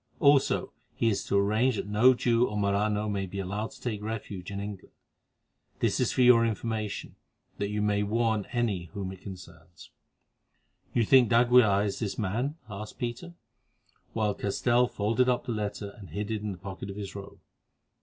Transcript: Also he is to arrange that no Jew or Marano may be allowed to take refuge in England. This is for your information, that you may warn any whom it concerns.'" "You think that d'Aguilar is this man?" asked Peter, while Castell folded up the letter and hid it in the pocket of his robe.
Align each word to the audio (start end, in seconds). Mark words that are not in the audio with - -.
Also 0.19 0.73
he 0.95 1.09
is 1.09 1.23
to 1.25 1.37
arrange 1.37 1.75
that 1.75 1.85
no 1.85 2.15
Jew 2.15 2.47
or 2.47 2.57
Marano 2.57 3.07
may 3.07 3.27
be 3.27 3.37
allowed 3.39 3.69
to 3.69 3.79
take 3.81 4.01
refuge 4.01 4.49
in 4.49 4.59
England. 4.59 4.95
This 5.77 5.99
is 5.99 6.11
for 6.11 6.23
your 6.23 6.43
information, 6.43 7.17
that 7.59 7.69
you 7.69 7.83
may 7.83 8.01
warn 8.01 8.45
any 8.51 8.85
whom 8.95 9.11
it 9.11 9.21
concerns.'" 9.21 9.91
"You 10.91 11.05
think 11.05 11.29
that 11.29 11.43
d'Aguilar 11.51 11.83
is 11.83 11.99
this 11.99 12.17
man?" 12.17 12.57
asked 12.67 12.97
Peter, 12.97 13.35
while 14.13 14.33
Castell 14.33 14.87
folded 14.87 15.29
up 15.29 15.45
the 15.45 15.51
letter 15.51 15.91
and 15.99 16.09
hid 16.09 16.31
it 16.31 16.41
in 16.41 16.51
the 16.51 16.57
pocket 16.57 16.89
of 16.89 16.95
his 16.95 17.13
robe. 17.15 17.39